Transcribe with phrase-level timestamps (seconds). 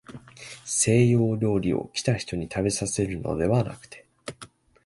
[0.65, 4.07] 西洋料理を、来た人にたべさせるのではなくて、